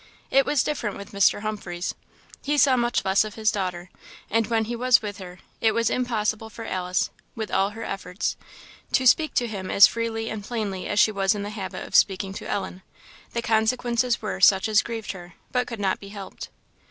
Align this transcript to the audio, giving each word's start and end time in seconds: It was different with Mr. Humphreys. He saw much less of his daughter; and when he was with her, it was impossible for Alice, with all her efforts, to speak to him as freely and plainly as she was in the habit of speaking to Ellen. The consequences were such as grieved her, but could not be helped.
It 0.31 0.47
was 0.47 0.63
different 0.63 0.97
with 0.97 1.11
Mr. 1.11 1.41
Humphreys. 1.43 1.93
He 2.41 2.57
saw 2.57 2.75
much 2.75 3.05
less 3.05 3.23
of 3.23 3.35
his 3.35 3.51
daughter; 3.51 3.91
and 4.31 4.47
when 4.47 4.65
he 4.65 4.75
was 4.75 5.03
with 5.03 5.19
her, 5.19 5.37
it 5.61 5.73
was 5.73 5.91
impossible 5.91 6.49
for 6.49 6.65
Alice, 6.65 7.11
with 7.35 7.51
all 7.51 7.69
her 7.77 7.83
efforts, 7.83 8.35
to 8.93 9.05
speak 9.05 9.35
to 9.35 9.45
him 9.45 9.69
as 9.69 9.85
freely 9.85 10.27
and 10.31 10.43
plainly 10.43 10.87
as 10.87 10.99
she 10.99 11.11
was 11.11 11.35
in 11.35 11.43
the 11.43 11.51
habit 11.51 11.85
of 11.87 11.93
speaking 11.93 12.33
to 12.33 12.49
Ellen. 12.49 12.81
The 13.33 13.43
consequences 13.43 14.23
were 14.23 14.39
such 14.41 14.67
as 14.67 14.81
grieved 14.81 15.11
her, 15.11 15.35
but 15.51 15.67
could 15.67 15.79
not 15.79 15.99
be 15.99 16.09
helped. 16.09 16.49